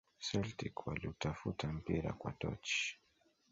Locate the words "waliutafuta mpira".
0.87-2.13